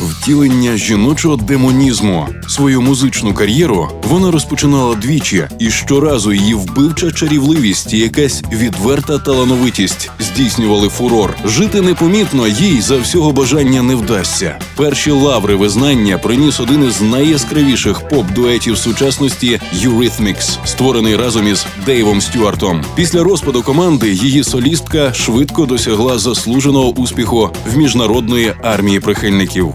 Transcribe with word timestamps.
Втілення 0.00 0.76
жіночого 0.76 1.36
демонізму. 1.36 2.28
Свою 2.48 2.82
музичну 2.82 3.34
кар'єру 3.34 3.88
вона 4.02 4.30
розпочинала 4.30 4.94
двічі, 4.94 5.48
і 5.58 5.70
щоразу 5.70 6.32
її 6.32 6.54
вбивча 6.54 7.10
чарівливість 7.10 7.92
і 7.92 7.98
якась 7.98 8.42
відверта 8.52 9.18
талановитість 9.18 10.10
здійснювали 10.20 10.88
фурор. 10.88 11.36
Жити 11.44 11.80
непомітно 11.80 12.46
їй 12.46 12.80
за 12.80 12.98
всього 12.98 13.32
бажання 13.32 13.82
не 13.82 13.94
вдасться. 13.94 14.58
Перші 14.76 15.10
лаври 15.10 15.54
визнання 15.54 16.18
приніс 16.18 16.60
один 16.60 16.88
із 16.88 17.02
найяскравіших 17.02 18.00
поп-дуетів 18.00 18.76
сучасності 18.76 19.60
Eurythmics, 19.74 20.58
створений 20.64 21.16
разом 21.16 21.48
із 21.48 21.66
Дейвом 21.86 22.20
Стюартом. 22.20 22.84
Після 22.94 23.22
розпаду 23.22 23.62
команди 23.62 24.10
її 24.10 24.44
солістка 24.44 25.12
швидко 25.12 25.66
досягла 25.66 26.18
заслуженого 26.18 26.90
успіху 26.90 27.50
в 27.74 27.76
міжнародної 27.76 28.54
армії 28.62 29.00
прихильників. 29.00 29.74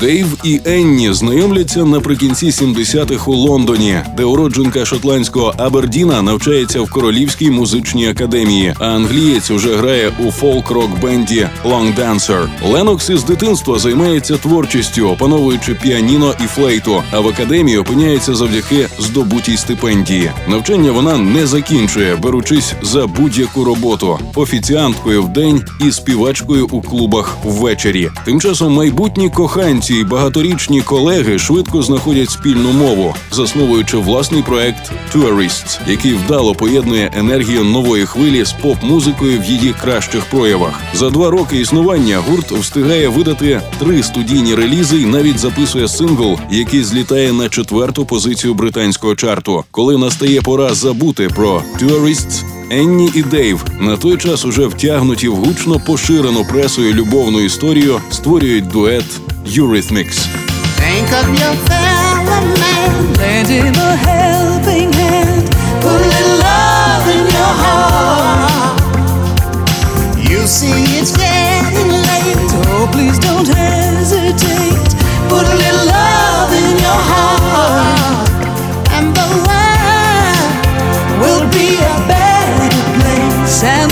Дейв 0.00 0.38
і 0.44 0.60
Енні 0.64 1.12
знайомляться 1.12 1.84
наприкінці 1.84 2.46
70-х 2.46 3.30
у 3.30 3.34
Лондоні, 3.34 3.98
де 4.16 4.24
уродженка 4.24 4.84
шотландського 4.84 5.54
Абердіна 5.56 6.22
навчається 6.22 6.80
в 6.80 6.90
королівській 6.90 7.50
музичній 7.50 8.08
академії, 8.08 8.74
а 8.78 8.86
англієць 8.86 9.50
уже 9.50 9.76
грає 9.76 10.12
у 10.26 10.30
фолк-рок 10.30 10.90
бенді 11.02 11.48
Long 11.64 11.98
Dancer. 11.98 12.48
Ленокс 12.72 13.10
із 13.10 13.24
дитинства 13.24 13.78
займається 13.78 14.36
творчістю, 14.36 15.08
опановуючи 15.08 15.74
піаніно 15.74 16.34
і 16.44 16.46
флейту. 16.46 17.02
А 17.10 17.20
в 17.20 17.28
академії 17.28 17.78
опиняється 17.78 18.34
завдяки 18.34 18.88
здобутій 18.98 19.56
стипендії. 19.56 20.30
Навчання 20.48 20.92
вона 20.92 21.18
не 21.18 21.46
закінчує, 21.46 22.16
беручись 22.16 22.74
за 22.82 23.06
будь-яку 23.06 23.64
роботу 23.64 24.18
офіціанткою 24.34 25.22
в 25.22 25.28
день 25.28 25.64
і 25.86 25.92
співачкою 25.92 26.66
у 26.70 26.82
клубах 26.82 27.36
ввечері. 27.44 28.10
Тим 28.24 28.40
часом 28.40 28.72
майбутні 28.72 29.30
коханці 29.52 29.94
й 29.94 30.04
багаторічні 30.04 30.80
колеги 30.80 31.38
швидко 31.38 31.82
знаходять 31.82 32.30
спільну 32.30 32.72
мову, 32.72 33.14
засновуючи 33.32 33.96
власний 33.96 34.42
проект 34.42 34.92
Tourists, 35.14 35.80
який 35.88 36.14
вдало 36.14 36.54
поєднує 36.54 37.10
енергію 37.14 37.64
нової 37.64 38.06
хвилі 38.06 38.44
з 38.44 38.52
поп-музикою 38.52 39.40
в 39.40 39.44
її 39.44 39.74
кращих 39.82 40.24
проявах. 40.24 40.80
За 40.94 41.10
два 41.10 41.30
роки 41.30 41.60
існування 41.60 42.18
гурт 42.18 42.52
встигає 42.52 43.08
видати 43.08 43.60
три 43.78 44.02
студійні 44.02 44.54
релізи 44.54 45.00
і 45.00 45.06
навіть 45.06 45.38
записує 45.38 45.88
сингл, 45.88 46.38
який 46.50 46.82
злітає 46.82 47.32
на 47.32 47.48
четверту 47.48 48.04
позицію 48.04 48.54
британського 48.54 49.14
чарту. 49.14 49.64
Коли 49.70 49.98
настає 49.98 50.42
пора 50.42 50.74
забути 50.74 51.28
про 51.28 51.62
Tourists, 51.80 52.44
Енні 52.70 53.10
і 53.14 53.22
Дейв 53.22 53.64
на 53.80 53.96
той 53.96 54.16
час 54.16 54.44
уже 54.44 54.66
втягнуті 54.66 55.28
в 55.28 55.34
гучно 55.34 55.80
поширену 55.86 56.44
пресою 56.44 56.94
любовну 56.94 57.40
історію, 57.40 58.00
створюють 58.10 58.68
дует 58.68 59.04
Eurythmics. 59.44 60.26
Think 60.78 61.12
of 61.12 61.28
your 61.28 61.54
fellow 61.68 62.40
man, 62.56 63.12
lend 63.14 63.48
him 63.48 63.74
a 63.74 63.96
helping 63.96 64.92
hand, 64.92 65.50
put 65.82 66.00
a 66.00 66.08
little 66.14 66.38
love 66.38 67.08
in 67.08 67.24
your 67.36 67.54
heart. 67.62 68.80
You 70.16 70.46
see 70.46 70.98
it's 70.98 71.16
getting 71.16 71.90
late, 71.90 72.38
oh 72.70 72.88
please 72.92 73.18
don't 73.18 73.46
hesitate, 73.46 74.94
put 75.28 75.44
a 75.44 75.54
little 75.54 75.86
love 75.86 76.52
in 76.52 76.78
your 76.78 77.00
heart, 77.10 78.28
and 78.94 79.14
the 79.14 79.28
world 79.46 80.52
will 81.20 81.46
be 81.50 81.76
a 81.76 81.96
better 82.08 82.70
place, 82.96 83.62
and 83.64 83.91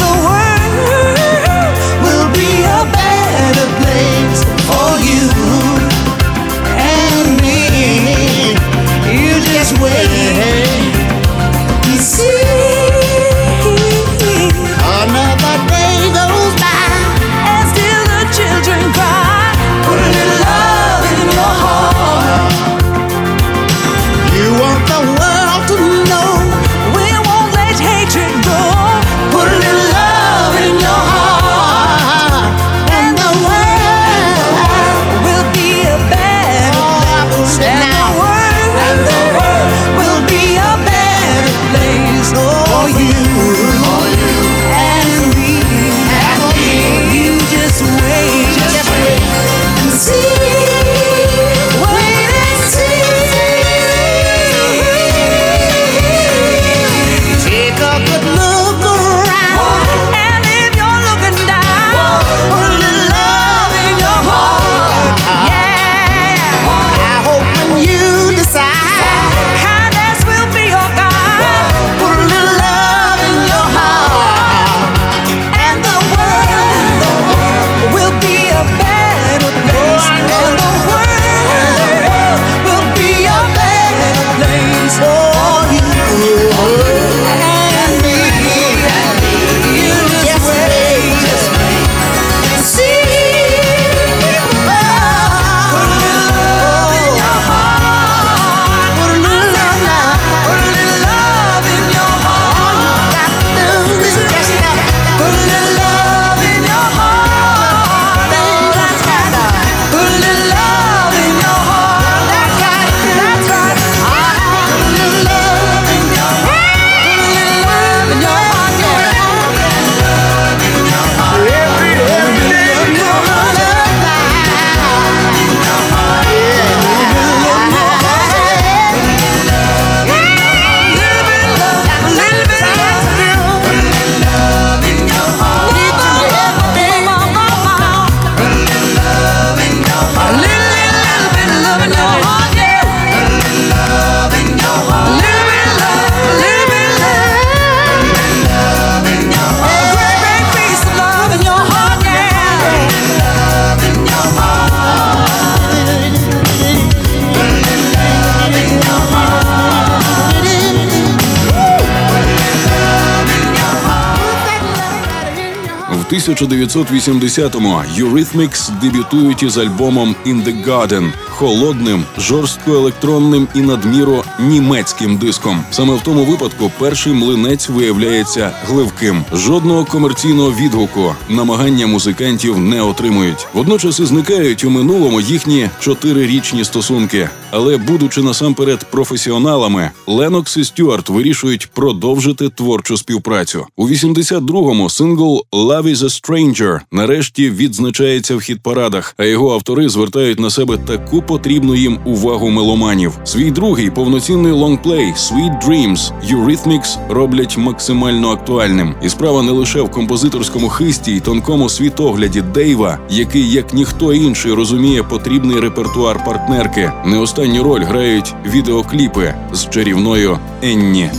1980-му 166.31 167.83
Eurythmics 167.99 168.81
дебютують 168.81 169.43
із 169.43 169.59
альбомом 169.59 170.17
«In 170.27 170.45
the 170.45 170.67
Garden» 170.67 171.13
холодним, 171.41 172.05
жорстко 172.19 172.73
електронним 172.73 173.49
і 173.55 173.61
надміру 173.61 174.25
німецьким 174.41 175.17
диском. 175.17 175.65
Саме 175.71 175.95
в 175.95 176.01
тому 176.01 176.25
випадку 176.25 176.73
перший 176.79 177.13
млинець 177.13 177.69
виявляється 177.69 178.53
гливким. 178.67 179.25
Жодного 179.33 179.85
комерційного 179.85 180.53
відгуку 180.53 181.15
намагання 181.29 181.87
музикантів 181.87 182.59
не 182.59 182.83
отримують. 182.83 183.47
Водночас 183.55 184.01
і 184.01 184.05
зникають 184.05 184.65
у 184.65 184.71
минулому 184.71 185.21
їхні 185.21 185.69
чотирирічні 185.81 186.65
стосунки. 186.65 187.29
Але, 187.51 187.77
будучи 187.77 188.23
насамперед 188.23 188.87
професіоналами, 188.91 189.91
Ленокс 190.07 190.57
і 190.57 190.65
Стюарт 190.65 191.09
вирішують 191.09 191.67
продовжити 191.67 192.49
творчу 192.49 192.97
співпрацю. 192.97 193.67
У 193.77 193.89
82-му 193.89 194.91
сингл 194.91 195.45
«Love 195.53 195.83
is 195.83 195.97
a 195.97 196.23
Stranger» 196.23 196.81
нарешті 196.93 197.51
відзначається 197.51 198.37
в 198.37 198.41
хіт-парадах, 198.41 199.15
а 199.17 199.25
його 199.25 199.55
автори 199.55 199.89
звертають 199.89 200.41
на 200.41 200.51
себе 200.51 200.77
таку 200.77 201.23
потрібну 201.31 201.75
їм 201.75 201.99
увагу 202.05 202.51
меломанів. 202.51 203.19
Свій 203.25 203.51
другий 203.51 203.91
повноцінний 203.91 204.53
лонгплей 204.53 205.13
«Sweet 205.17 205.67
Dreams» 205.67 206.13
Eurythmics 206.31 206.99
роблять 207.09 207.59
максимально 207.59 208.31
актуальним. 208.31 208.95
І 209.03 209.09
справа 209.09 209.43
не 209.43 209.53
лише 209.53 209.81
в 209.81 209.91
композиторському 209.91 210.69
хисті 210.69 211.13
й 211.13 211.21
тонкому 211.21 211.69
світогляді 211.69 212.41
Дейва, 212.41 212.99
який 213.11 213.51
як 213.53 213.75
ніхто 213.75 214.13
інший 214.13 214.53
розуміє 214.53 215.03
потрібний 215.03 215.61
репертуар 215.61 216.25
партнерки. 216.25 216.93
Не 217.07 217.19
останню 217.19 217.63
роль 217.63 217.85
грають 217.85 218.35
відеокліпи 218.47 219.35
з 219.53 219.69
чарівною 219.69 220.39
Енні. 220.63 221.11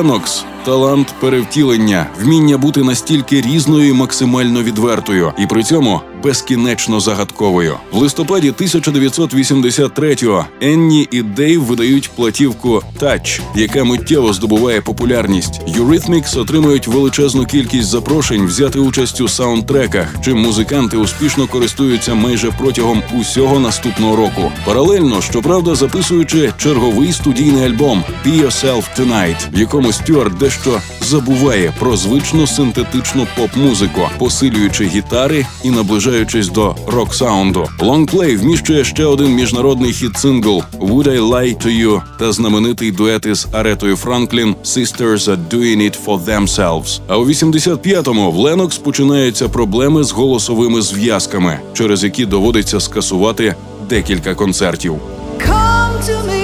Ленокс 0.00 0.44
талант 0.64 1.14
перевтілення, 1.20 2.06
вміння 2.20 2.58
бути 2.58 2.82
настільки 2.82 3.40
різною 3.40 3.88
і 3.88 3.92
максимально 3.92 4.62
відвертою, 4.62 5.32
і 5.38 5.46
при 5.46 5.62
цьому 5.62 6.00
безкінечно 6.22 7.00
загадковою. 7.00 7.76
В 7.92 7.96
листопаді 7.96 8.50
1983-го 8.50 10.46
Енні 10.60 11.08
і 11.10 11.22
Дейв 11.22 11.64
видають 11.64 12.10
платівку 12.16 12.82
«Touch», 13.00 13.40
яка 13.54 13.84
миттєво 13.84 14.32
здобуває 14.32 14.80
популярність. 14.80 15.60
Eurythmics 15.68 16.40
отримують 16.40 16.86
величезну 16.86 17.46
кількість 17.46 17.88
запрошень 17.88 18.46
взяти 18.46 18.78
участь 18.78 19.20
у 19.20 19.28
саундтреках, 19.28 20.14
чим 20.24 20.38
музиканти 20.38 20.96
успішно 20.96 21.46
користуються 21.46 22.14
майже 22.14 22.50
протягом 22.50 23.02
усього 23.20 23.60
наступного 23.60 24.16
року. 24.16 24.52
Паралельно, 24.64 25.22
щоправда, 25.22 25.74
записуючи 25.74 26.52
черговий 26.58 27.12
студійний 27.12 27.64
альбом 27.64 28.04
«Be 28.26 28.44
Yourself 28.44 28.84
Tonight», 28.98 29.54
в 29.54 29.58
якому 29.58 29.92
Стюарт 29.92 30.38
дещо 30.38 30.80
забуває 31.02 31.72
про 31.78 31.96
звичну 31.96 32.46
синтетичну 32.46 33.26
поп-музику, 33.36 34.08
посилюючи 34.18 34.84
гітари 34.84 35.46
і 35.64 35.70
наближаючись 36.10 36.48
до 36.48 36.74
рок-саунду. 36.86 37.68
Лонгплей 37.80 38.36
вміщує 38.36 38.84
ще 38.84 39.04
один 39.04 39.34
міжнародний 39.34 39.92
хіт-сингл 39.92 40.62
«Would 40.80 41.08
I 41.08 41.20
Lie 41.20 41.66
to 41.66 41.84
You» 41.84 42.02
та 42.18 42.32
знаменитий 42.32 42.90
дует 42.90 43.26
із 43.26 43.48
Аретою 43.52 43.96
Франклін 43.96 44.54
«Sisters 44.64 45.28
are 45.28 45.38
doing 45.50 45.78
it 45.78 45.96
for 46.06 46.24
themselves». 46.24 47.00
А 47.08 47.16
у 47.16 47.26
85-му 47.26 48.30
в 48.30 48.36
Ленокс 48.36 48.78
починаються 48.78 49.48
проблеми 49.48 50.04
з 50.04 50.12
голосовими 50.12 50.82
зв'язками, 50.82 51.58
через 51.72 52.04
які 52.04 52.26
доводиться 52.26 52.80
скасувати 52.80 53.54
декілька 53.88 54.34
концертів. 54.34 54.94
Come 55.38 55.96
to 56.08 56.16
me, 56.28 56.39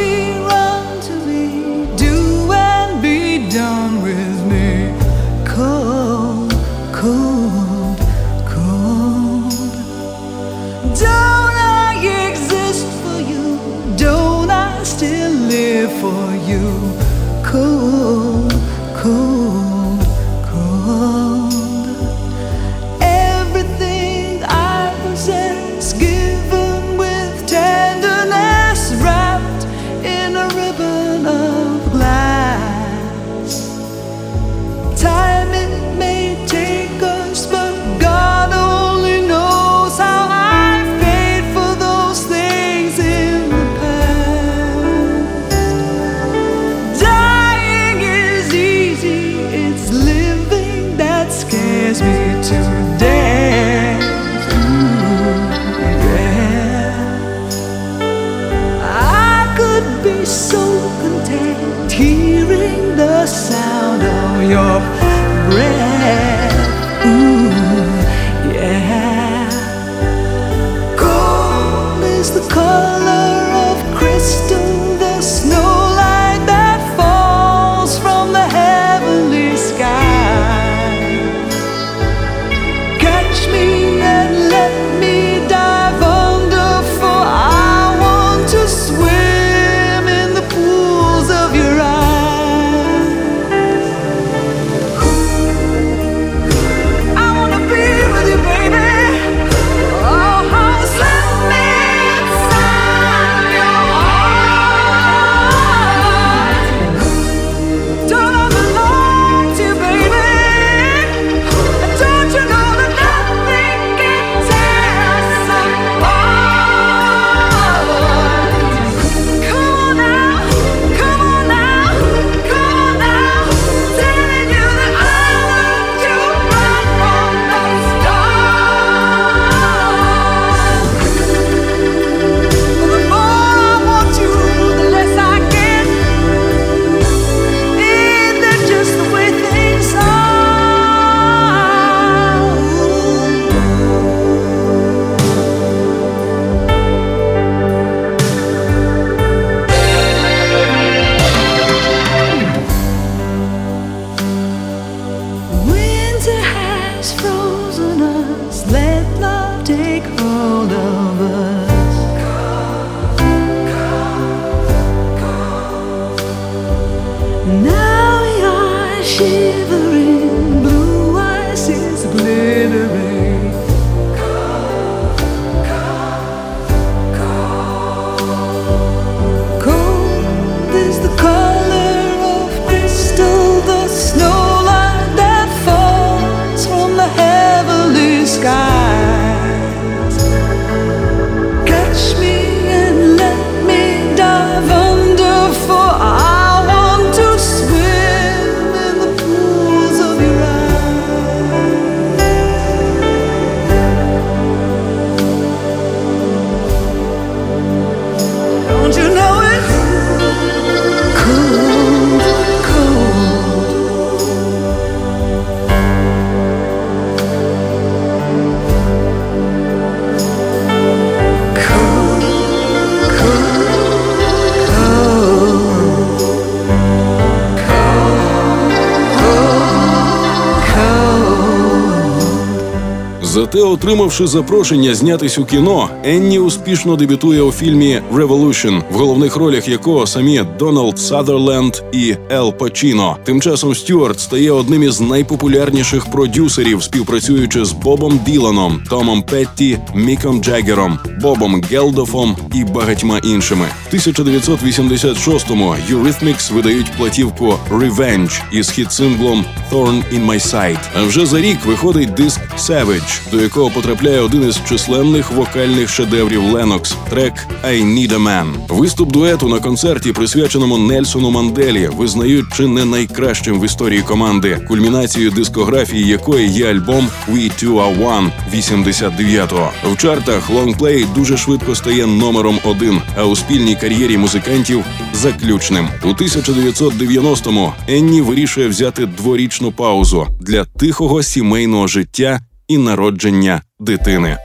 Зате, 233.36 233.58
отримавши 233.58 234.26
запрошення 234.26 234.94
знятись 234.94 235.38
у 235.38 235.44
кіно, 235.44 235.88
Енні 236.04 236.38
успішно 236.38 236.96
дебютує 236.96 237.42
у 237.42 237.52
фільмі 237.52 238.00
«Revolution», 238.12 238.82
в 238.90 238.94
головних 238.94 239.36
ролях 239.36 239.68
якого 239.68 240.06
самі 240.06 240.42
Дональд 240.58 240.98
Садерленд 240.98 241.82
і 241.92 242.14
Ел 242.30 242.52
Пачіно. 242.52 243.16
Тим 243.24 243.40
часом 243.40 243.74
Стюарт 243.74 244.20
стає 244.20 244.50
одним 244.50 244.82
із 244.82 245.00
найпопулярніших 245.00 246.10
продюсерів, 246.10 246.82
співпрацюючи 246.82 247.64
з 247.64 247.72
Бобом 247.72 248.20
Діланом, 248.26 248.82
Томом 248.90 249.22
Петті, 249.22 249.78
Міком 249.94 250.42
Джаггером, 250.42 250.98
Бобом 251.20 251.62
Гелдофом 251.70 252.36
і 252.54 252.64
багатьма 252.64 253.18
іншими. 253.18 253.66
В 253.90 253.94
1986-му 253.94 255.76
Eurythmics 255.90 256.54
видають 256.54 256.92
платівку 256.98 257.54
«Revenge» 257.70 258.42
із 258.52 258.70
хіт-синглом 258.70 259.44
«Thorn 259.72 260.02
in 260.14 260.26
my 260.26 260.40
side». 260.40 260.80
А 260.94 261.02
вже 261.02 261.26
за 261.26 261.40
рік 261.40 261.58
виходить 261.66 262.14
диск 262.14 262.40
«Savage», 262.58 263.25
до 263.30 263.40
якого 263.40 263.70
потрапляє 263.70 264.20
один 264.20 264.48
із 264.48 264.60
численних 264.68 265.30
вокальних 265.30 265.88
шедеврів 265.88 266.42
Ленокс 266.42 266.94
трек 267.10 267.32
«I 267.64 267.84
Need 267.84 268.12
a 268.12 268.22
Man». 268.22 268.46
Виступ 268.68 269.12
дуету 269.12 269.48
на 269.48 269.60
концерті, 269.60 270.12
присвяченому 270.12 270.78
Нельсону 270.78 271.30
Манделі, 271.30 271.90
визнають 271.96 272.46
чи 272.56 272.66
не 272.66 272.84
найкращим 272.84 273.60
в 273.60 273.64
історії 273.64 274.02
команди, 274.02 274.64
кульмінацією 274.68 275.30
дискографії 275.30 276.06
якої 276.06 276.48
є 276.48 276.70
альбом 276.70 277.08
«We 277.28 277.64
Two 277.64 277.74
Are 277.74 278.04
One» 278.04 278.30
89-го. 278.54 279.70
В 279.92 279.96
чартах 279.96 280.50
лонгплей 280.50 281.06
дуже 281.14 281.36
швидко 281.36 281.74
стає 281.74 282.06
номером 282.06 282.58
один, 282.64 283.00
а 283.16 283.24
у 283.24 283.36
спільній 283.36 283.76
кар'єрі 283.76 284.18
музикантів 284.18 284.84
заключним. 285.12 285.88
У 286.04 286.08
1990-му 286.08 287.72
Енні 287.88 288.20
вирішує 288.20 288.68
взяти 288.68 289.06
дворічну 289.06 289.72
паузу 289.72 290.26
для 290.40 290.64
тихого 290.64 291.22
сімейного 291.22 291.86
життя 291.86 292.40
і 292.68 292.78
народження 292.78 293.62
дитини. 293.80 294.38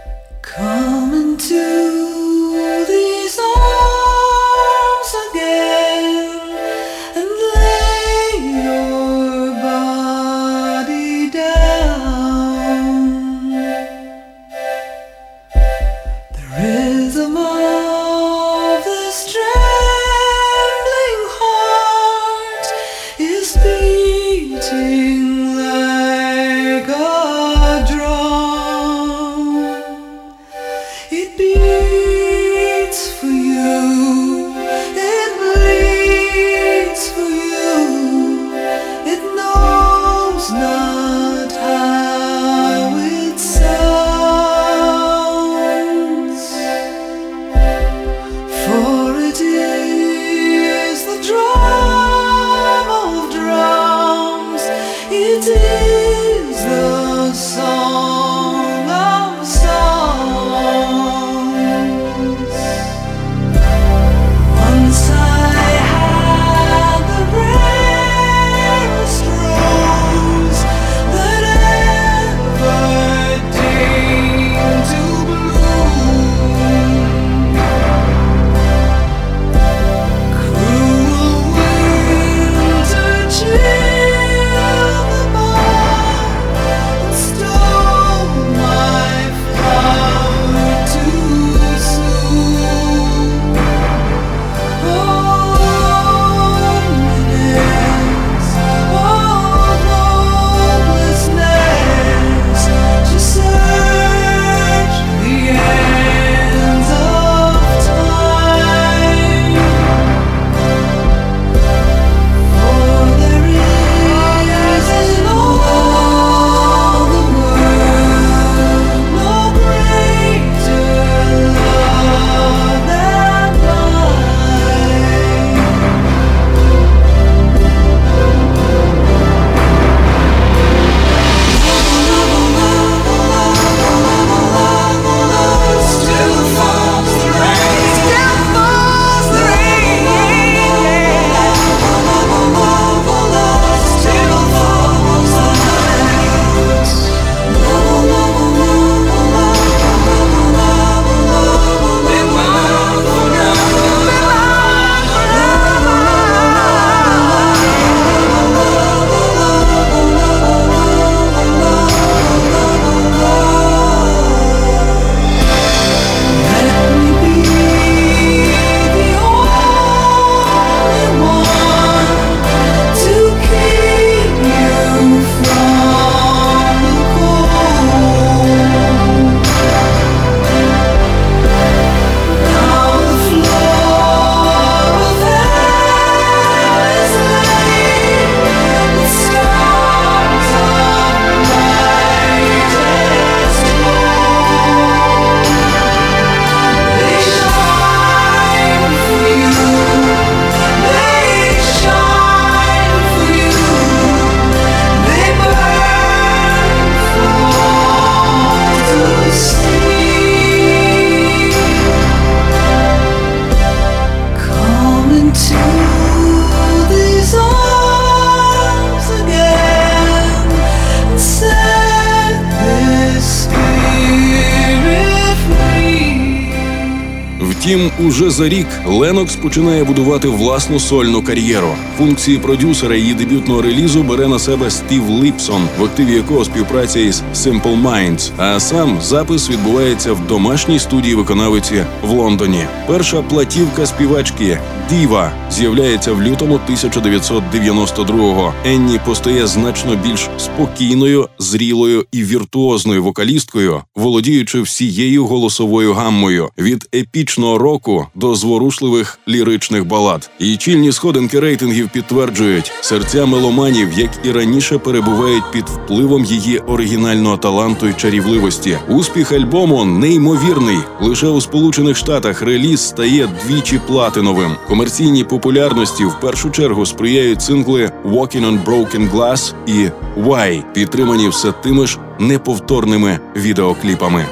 За 228.41 228.49
рік 228.49 228.67
Ленокс 228.85 229.35
починає 229.35 229.83
будувати 229.83 230.27
власну 230.27 230.79
сольну 230.79 231.23
кар'єру. 231.23 231.67
Функції 231.97 232.37
продюсера 232.37 232.95
її 232.95 233.13
дебютного 233.13 233.61
релізу 233.61 234.03
бере 234.03 234.27
на 234.27 234.39
себе 234.39 234.71
Стів 234.71 235.23
Ліпсон, 235.23 235.61
в 235.79 235.83
активі 235.83 236.13
якого 236.13 236.45
співпраця 236.45 236.99
із 236.99 237.23
Simple 237.35 237.81
Minds, 237.81 238.31
А 238.37 238.59
сам 238.59 239.01
запис 239.01 239.49
відбувається 239.49 240.13
в 240.13 240.27
домашній 240.27 240.79
студії 240.79 241.15
виконавиці 241.15 241.85
в 242.03 242.09
Лондоні. 242.09 242.65
Перша 242.87 243.21
платівка 243.21 243.85
співачки 243.85 244.59
Діва 244.91 245.31
з'являється 245.51 246.13
в 246.13 246.21
лютому 246.21 246.59
1992-го. 246.69 248.53
Енні 248.65 248.99
постає 249.05 249.47
значно 249.47 249.95
більш 249.95 250.29
спокійною, 250.37 251.29
зрілою 251.39 252.05
і 252.11 252.23
віртуозною 252.23 253.03
вокалісткою, 253.03 253.81
володіючи 253.95 254.61
всією 254.61 255.25
голосовою 255.25 255.93
гаммою 255.93 256.49
від 256.57 256.89
епічного 256.95 257.57
року 257.57 258.07
до 258.15 258.35
зворушливих 258.35 259.19
ліричних 259.27 259.87
балад. 259.87 260.29
І 260.39 260.57
чільні 260.57 260.91
сходинки 260.91 261.39
рейтингів 261.39 261.89
підтверджують, 261.89 262.71
серця 262.81 263.25
меломанів, 263.25 263.89
як 263.97 264.11
і 264.23 264.31
раніше, 264.31 264.77
перебувають 264.77 265.51
під 265.51 265.65
впливом 265.69 266.25
її 266.25 266.57
оригінального 266.57 267.37
таланту 267.37 267.87
і 267.87 267.93
чарівливості. 267.93 268.77
Успіх 268.89 269.31
альбому 269.31 269.85
неймовірний. 269.85 270.77
Лише 271.01 271.27
у 271.27 271.41
Сполучених 271.41 271.97
Штатах 271.97 272.41
реліз 272.41 272.87
стає 272.87 273.29
двічі 273.45 273.81
платиновим. 273.87 274.55
Комерційній 274.81 275.23
популярності 275.23 276.05
в 276.05 276.19
першу 276.19 276.49
чергу 276.49 276.85
сприяють 276.85 277.41
сингли 277.41 277.91
«Walking 278.05 278.45
on 278.45 278.65
Broken 278.65 279.11
Glass» 279.11 279.53
і 279.65 279.89
«Why», 280.17 280.63
підтримані 280.73 281.29
все 281.29 281.51
тими 281.51 281.87
ж 281.87 281.99
неповторними 282.19 283.19
відеокліпами. 283.35 284.25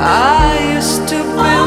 I 0.00 0.76
used 0.78 1.08
to 1.10 1.18
be 1.36 1.57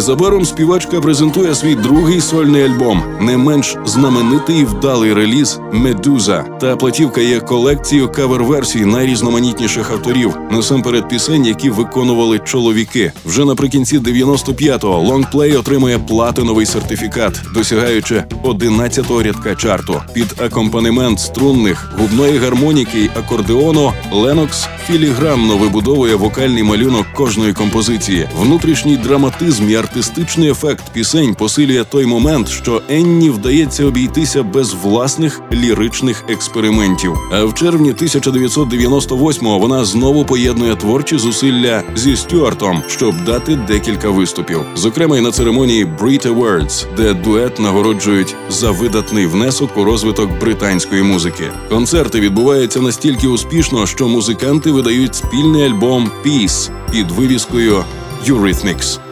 Незабаром 0.00 0.44
співачка 0.44 1.00
презентує 1.00 1.54
свій 1.54 1.74
другий 1.74 2.20
сольний 2.20 2.62
альбом, 2.62 3.02
не 3.20 3.36
менш 3.36 3.76
знаменитий 3.84 4.60
і 4.60 4.64
вдалий 4.64 5.14
реліз 5.14 5.60
Медуза. 5.72 6.42
Та 6.60 6.76
платівка 6.76 7.20
є 7.20 7.40
колекцією 7.40 8.08
кавер-версій 8.08 8.84
найрізноманітніших 8.84 9.90
авторів, 9.90 10.36
насамперед 10.50 11.08
пісень, 11.08 11.46
які 11.46 11.70
виконували 11.70 12.38
чоловіки. 12.38 13.12
Вже 13.24 13.44
наприкінці 13.44 13.98
95-го 13.98 14.98
лонгплей 14.98 15.56
отримує 15.56 15.98
платиновий 15.98 16.66
сертифікат, 16.66 17.40
досягаючи 17.54 18.24
11-го 18.44 19.22
рядка 19.22 19.54
чарту. 19.54 20.02
Під 20.14 20.34
акомпанемент 20.40 21.20
струнних, 21.20 21.92
губної 21.98 22.38
гармоніки 22.38 22.98
й 22.98 23.10
акордеону 23.18 23.92
Ленокс 24.12 24.66
філігранно 24.86 25.56
вибудовує 25.56 26.14
вокальний 26.14 26.62
малюнок 26.62 27.06
кожної 27.14 27.52
композиції. 27.52 28.28
Внутрішній 28.38 28.96
драматизм 28.96 29.70
і 29.70 29.74
артистичний 29.90 30.50
ефект 30.50 30.92
пісень 30.92 31.34
посилює 31.34 31.84
той 31.84 32.06
момент, 32.06 32.48
що 32.48 32.82
Енні 32.88 33.30
вдається 33.30 33.84
обійтися 33.84 34.42
без 34.42 34.74
власних 34.74 35.40
ліричних 35.52 36.24
експериментів. 36.28 37.18
А 37.32 37.44
в 37.44 37.54
червні 37.54 37.92
1998-го 37.92 39.58
вона 39.58 39.84
знову 39.84 40.24
поєднує 40.24 40.76
творчі 40.76 41.18
зусилля 41.18 41.82
зі 41.94 42.16
Стюартом, 42.16 42.82
щоб 42.86 43.24
дати 43.24 43.56
декілька 43.56 44.10
виступів, 44.10 44.60
зокрема 44.74 45.18
й 45.18 45.20
на 45.20 45.30
церемонії 45.30 45.84
Brit 45.84 46.34
Awards, 46.34 46.86
де 46.96 47.14
дует 47.14 47.58
нагороджують 47.58 48.34
за 48.50 48.70
видатний 48.70 49.26
внесок 49.26 49.76
у 49.76 49.84
розвиток 49.84 50.40
британської 50.40 51.02
музики. 51.02 51.44
Концерти 51.68 52.20
відбуваються 52.20 52.80
настільки 52.80 53.26
успішно, 53.28 53.86
що 53.86 54.08
музиканти 54.08 54.70
видають 54.70 55.14
спільний 55.14 55.64
альбом 55.64 56.10
Peace 56.26 56.70
під 56.92 57.10
вивіскою 57.10 57.84
Eurythmics. 58.28 59.09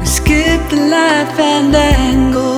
We 0.00 0.06
skip 0.06 0.60
the 0.70 0.76
life 0.76 1.10
light 1.20 1.28
fandango. 1.36 2.50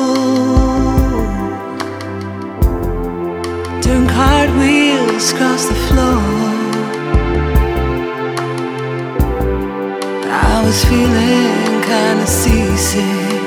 Turn 3.83 4.07
cartwheels 4.07 5.33
across 5.33 5.66
the 5.66 5.78
floor. 5.87 6.22
I 10.50 10.62
was 10.64 10.78
feeling 10.85 11.83
kinda 11.90 12.26
seasick. 12.26 13.42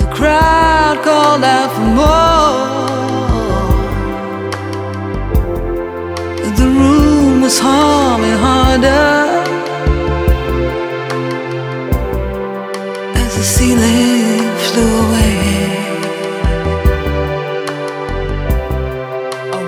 The 0.00 0.08
crowd 0.16 0.96
called 1.06 1.44
out 1.56 1.70
for 1.76 1.88
more. 2.00 2.82
The 6.60 6.68
room 6.80 7.42
was 7.42 7.58
humming 7.58 8.38
harder. 8.46 9.31
Flew 13.70 14.90
away. 15.06 15.36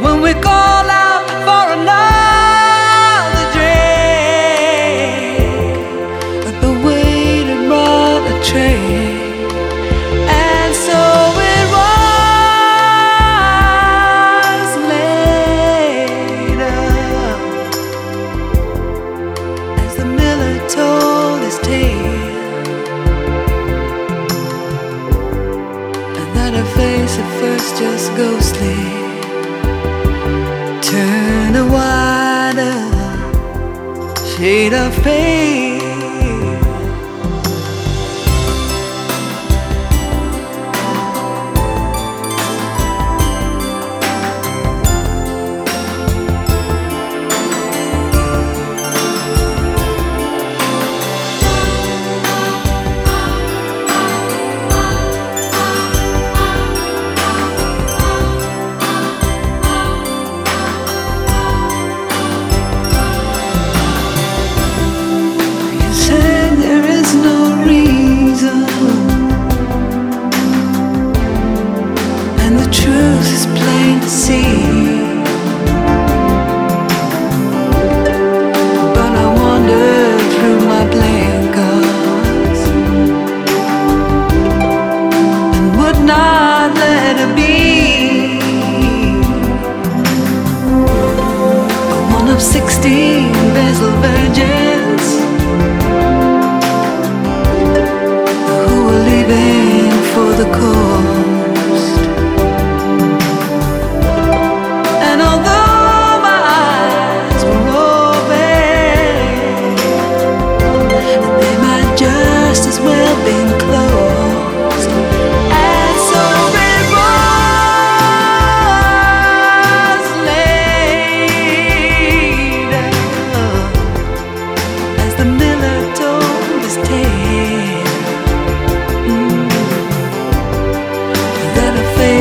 When 0.03 0.17
we 0.21 0.33
call 0.35 0.85
out 1.07 1.27
for 1.47 1.65
another 1.79 3.47
drink, 3.55 4.97
the 6.61 6.73
waiter 6.85 7.61
brought 7.69 8.25
a 8.33 8.35
tray, 8.43 9.14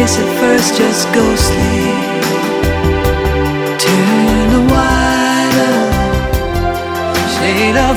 face 0.04 0.20
at 0.20 0.39
first 0.39 0.76
just 0.76 1.08
ghostly 1.13 1.80
turned 3.84 4.54
a 4.60 4.63
wider 4.74 5.78
shade 7.36 7.78
of 7.78 7.96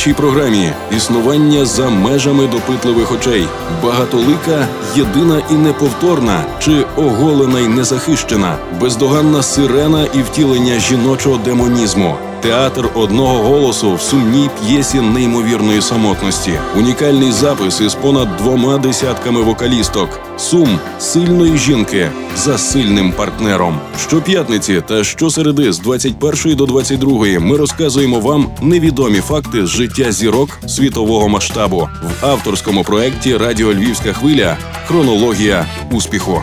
нашій 0.00 0.14
програмі 0.14 0.72
існування 0.96 1.64
за 1.64 1.90
межами 1.90 2.46
допитливих 2.46 3.12
очей, 3.12 3.46
багатолика, 3.82 4.68
єдина 4.96 5.42
і 5.50 5.54
неповторна, 5.54 6.44
чи 6.58 6.84
оголена 6.96 7.60
й 7.60 7.68
незахищена, 7.68 8.56
бездоганна 8.80 9.42
сирена 9.42 10.04
і 10.14 10.22
втілення 10.22 10.78
жіночого 10.78 11.36
демонізму 11.36 12.16
театр 12.42 12.88
одного 12.94 13.42
голосу 13.42 13.94
в 13.94 14.00
сумній 14.00 14.50
п'єсі 14.60 15.00
неймовірної 15.00 15.82
самотності, 15.82 16.52
унікальний 16.76 17.32
запис 17.32 17.80
із 17.80 17.94
понад 17.94 18.36
двома 18.36 18.78
десятками 18.78 19.42
вокалісток, 19.42 20.20
сум 20.36 20.78
сильної 20.98 21.58
жінки 21.58 22.10
за 22.36 22.58
сильним 22.58 23.12
партнером. 23.12 23.78
Щоп'ятниці 23.98 24.82
та 24.88 25.04
щосереди 25.04 25.72
з 25.72 25.78
21 25.78 26.56
до 26.56 26.66
22 26.66 27.40
ми 27.40 27.56
розказуємо 27.56 28.20
вам 28.20 28.50
невідомі 28.62 29.20
факти 29.20 29.66
з 29.66 29.68
життя 29.68 30.12
зірок 30.12 30.58
світового 30.66 31.28
масштабу 31.28 31.88
в 32.02 32.26
авторському 32.26 32.84
проєкті 32.84 33.36
Радіо 33.36 33.74
Львівська 33.74 34.12
хвиля. 34.12 34.56
Хронологія 34.86 35.66
успіху. 35.92 36.42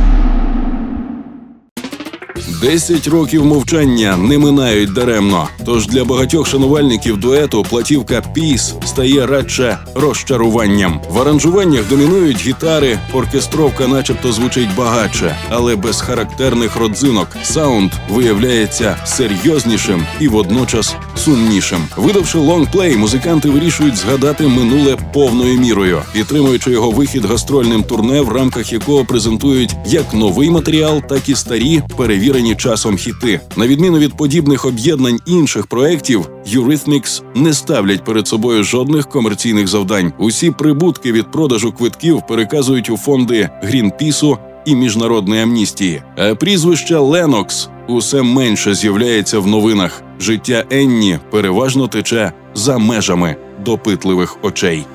Десять 2.61 3.07
років 3.07 3.45
мовчання 3.45 4.17
не 4.17 4.37
минають 4.37 4.93
даремно. 4.93 5.47
Тож 5.65 5.87
для 5.87 6.05
багатьох 6.05 6.47
шанувальників 6.47 7.17
дуету 7.17 7.65
платівка 7.69 8.23
Піс 8.33 8.73
стає 8.85 9.25
радше 9.25 9.77
розчаруванням. 9.95 11.01
В 11.09 11.19
аранжуваннях 11.19 11.89
домінують 11.89 12.45
гітари, 12.45 12.99
оркестровка, 13.13 13.87
начебто, 13.87 14.31
звучить 14.31 14.75
багатше, 14.77 15.37
але 15.49 15.75
без 15.75 16.01
характерних 16.01 16.75
родзинок. 16.75 17.27
Саунд 17.43 17.91
виявляється 18.09 18.97
серйознішим 19.05 20.05
і 20.19 20.27
водночас 20.27 20.95
сумнішим. 21.15 21.79
Видавши 21.97 22.37
лонгплей, 22.37 22.97
музиканти 22.97 23.49
вирішують 23.49 23.97
згадати 23.97 24.47
минуле 24.47 24.97
повною 25.13 25.59
мірою, 25.59 26.01
підтримуючи 26.13 26.71
його 26.71 26.91
вихід 26.91 27.25
гастрольним 27.25 27.83
турне, 27.83 28.21
в 28.21 28.29
рамках 28.29 28.73
якого 28.73 29.05
презентують 29.05 29.75
як 29.85 30.13
новий 30.13 30.49
матеріал, 30.49 31.01
так 31.09 31.29
і 31.29 31.35
старі 31.35 31.81
перевірені 31.97 32.50
останні 32.51 32.55
часом 32.55 32.97
хіти. 32.97 33.39
На 33.57 33.67
відміну 33.67 33.97
від 33.97 34.17
подібних 34.17 34.65
об'єднань 34.65 35.19
інших 35.25 35.67
проєктів, 35.67 36.29
Eurythmics 36.47 37.21
не 37.35 37.53
ставлять 37.53 38.03
перед 38.03 38.27
собою 38.27 38.63
жодних 38.63 39.09
комерційних 39.09 39.67
завдань. 39.67 40.13
Усі 40.19 40.51
прибутки 40.51 41.11
від 41.11 41.31
продажу 41.31 41.71
квитків 41.71 42.21
переказують 42.27 42.89
у 42.89 42.97
фонди 42.97 43.49
Грінпісу 43.63 44.37
і 44.65 44.75
міжнародної 44.75 45.41
амністії. 45.41 46.01
А 46.17 46.35
прізвище 46.35 46.97
Ленокс 46.97 47.69
усе 47.87 48.21
менше 48.21 48.75
з'являється 48.75 49.39
в 49.39 49.47
новинах. 49.47 50.03
Життя 50.19 50.65
Енні 50.69 51.19
переважно 51.31 51.87
тече 51.87 52.33
за 52.53 52.77
межами 52.77 53.35
допитливих 53.65 54.37
очей. 54.43 54.85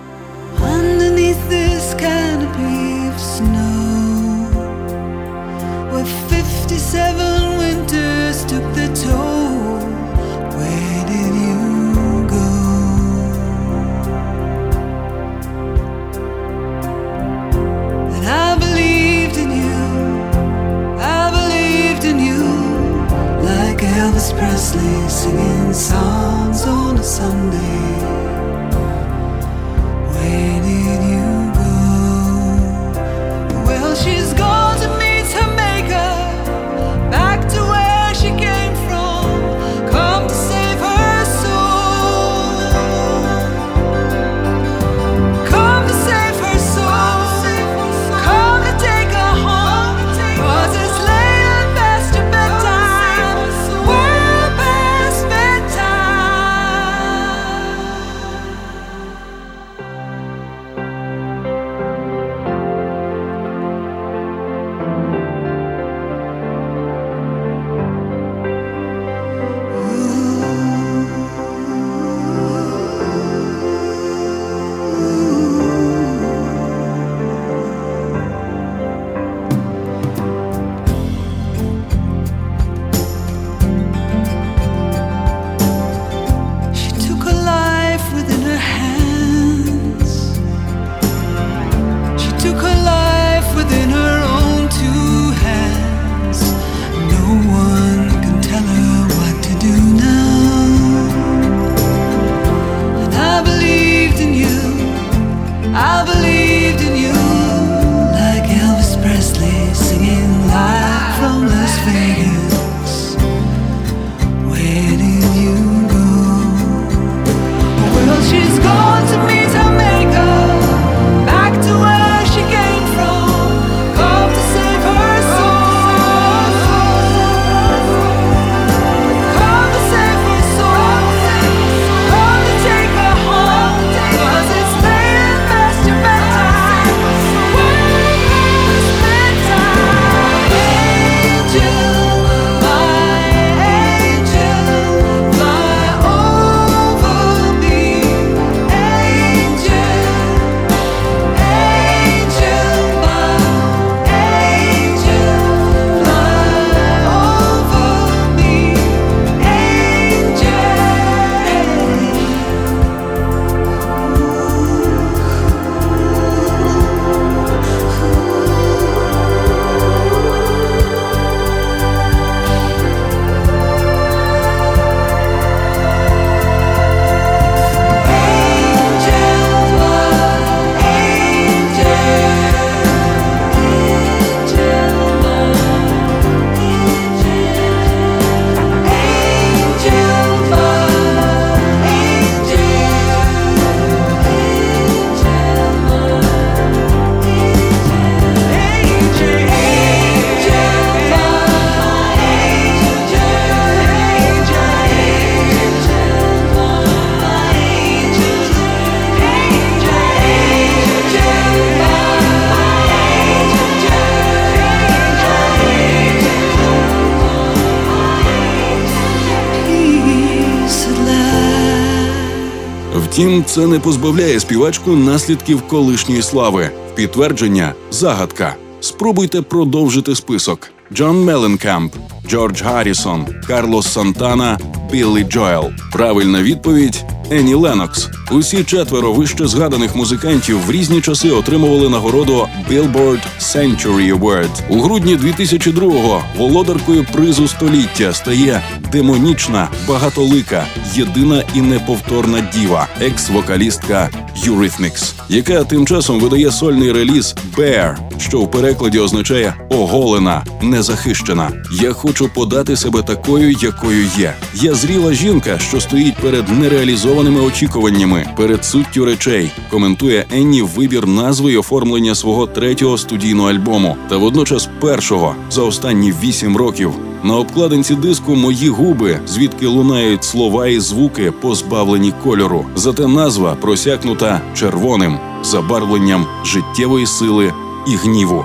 Втім, 223.16 223.44
це 223.44 223.66
не 223.66 223.78
позбавляє 223.78 224.40
співачку 224.40 224.90
наслідків 224.90 225.62
колишньої 225.68 226.22
слави. 226.22 226.70
Підтвердження 226.94 227.74
загадка. 227.90 228.54
Спробуйте 228.80 229.42
продовжити 229.42 230.14
список: 230.14 230.68
Джон 230.92 231.24
Меленкамп, 231.24 231.94
Джордж 232.28 232.62
Гаррісон, 232.62 233.26
Карлос 233.46 233.92
Сантана, 233.92 234.58
Біллі 234.92 235.24
Джоел. 235.24 235.70
Правильна 235.92 236.42
відповідь 236.42 237.04
Ені 237.30 237.54
Ленокс. 237.54 238.08
Усі 238.30 238.64
четверо 238.64 239.12
вище 239.12 239.46
згаданих 239.46 239.96
музикантів 239.96 240.66
в 240.66 240.70
різні 240.70 241.00
часи 241.00 241.30
отримували 241.30 241.88
нагороду 241.88 242.48
Billboard 242.70 243.20
Century 243.40 244.18
Award. 244.18 244.50
У 244.68 244.80
грудні 244.80 245.16
2002-го 245.16 246.22
володаркою 246.36 247.06
призу 247.12 247.48
століття 247.48 248.12
стає 248.12 248.62
демонічна, 248.92 249.68
багатолика, 249.88 250.66
єдина 250.94 251.42
і 251.54 251.60
неповторна 251.60 252.50
діва, 252.54 252.86
екс-вокалістка 253.00 254.10
Eurythmics, 254.44 255.14
яка 255.28 255.64
тим 255.64 255.86
часом 255.86 256.20
видає 256.20 256.50
сольний 256.50 256.92
реліз 256.92 257.34
Bear, 257.56 257.96
що 258.18 258.40
в 258.40 258.50
перекладі 258.50 258.98
означає 258.98 259.54
оголена, 259.70 260.44
незахищена. 260.62 261.50
Я 261.82 261.92
хочу 261.92 262.28
подати 262.28 262.76
себе 262.76 263.02
такою, 263.02 263.50
якою 263.50 264.06
є. 264.18 264.34
Я 264.54 264.74
зріла 264.74 265.12
жінка, 265.12 265.58
що 265.58 265.80
стоїть 265.80 266.16
перед 266.16 266.48
нереалізованими 266.48 267.40
очікуваннями, 267.40 268.26
перед 268.36 268.64
суттю 268.64 269.04
речей. 269.04 269.50
Коментує 269.70 270.24
Енні 270.32 270.62
вибір 270.62 271.06
назви 271.06 271.52
й 271.52 271.56
оформлення 271.56 272.14
свого 272.14 272.46
третього 272.46 272.98
студійного 272.98 273.50
альбому, 273.50 273.96
та 274.08 274.16
водночас 274.16 274.68
першого 274.80 275.34
за 275.50 275.62
останні 275.62 276.14
вісім 276.22 276.56
років. 276.56 276.92
На 277.26 277.34
обкладинці 277.36 277.94
диску 277.94 278.34
мої 278.34 278.68
губи, 278.68 279.20
звідки 279.26 279.66
лунають 279.66 280.24
слова 280.24 280.66
і 280.66 280.80
звуки, 280.80 281.32
позбавлені 281.32 282.12
кольору. 282.24 282.66
Зате 282.76 283.06
назва 283.06 283.54
просякнута 283.54 284.40
червоним 284.54 285.18
забарвленням 285.42 286.26
життєвої 286.44 287.06
сили 287.06 287.52
і 287.88 287.96
гніву. 287.96 288.44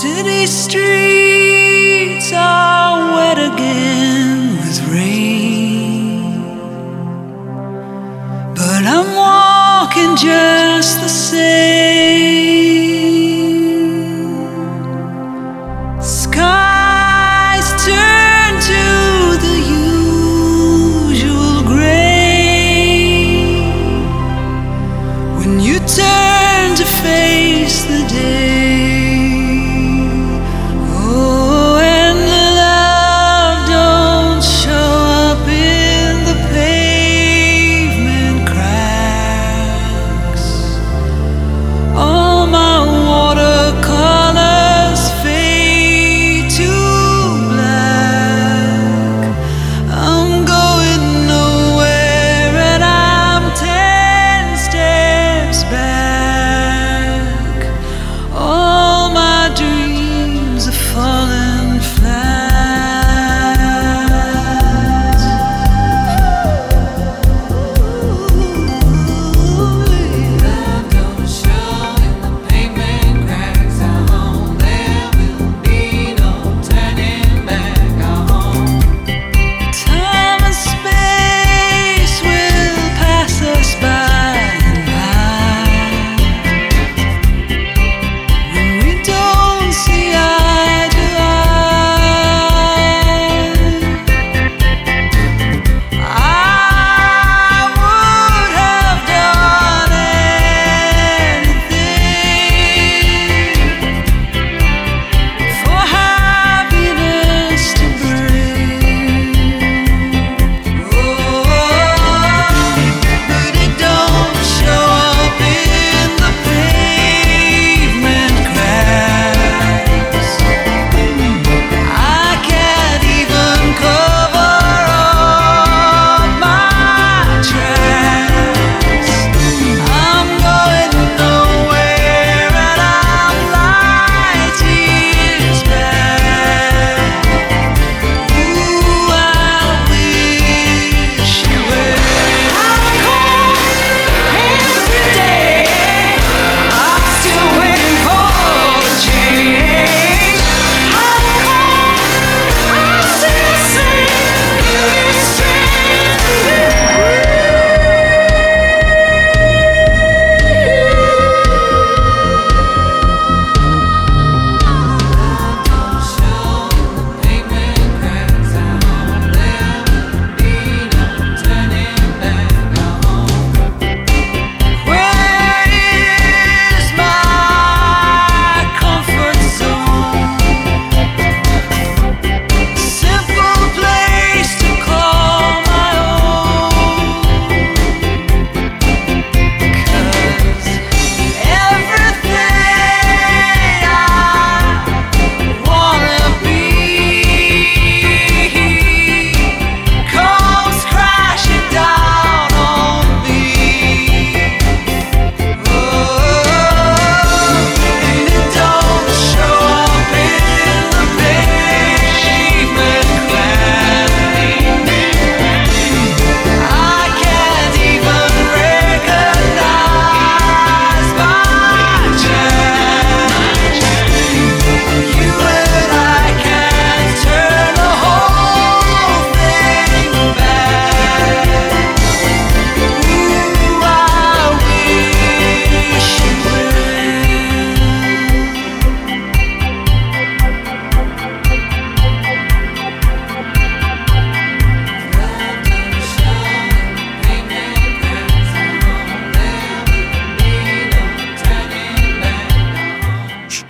City 0.00 0.46
streets 0.60 2.32
are 2.32 3.00
wet 3.14 3.38
again 3.50 4.38
with 4.60 4.78
rain. 4.94 6.22
But 8.58 8.82
I'm 8.94 9.08
walking 9.24 10.12
just 10.28 10.94
the 11.04 11.12
same. 11.28 12.44
Skies 16.20 16.73